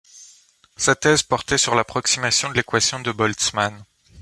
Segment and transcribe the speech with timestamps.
[0.77, 3.85] Sa thèse portait sur l'approximation de l'équation de Boltzmann.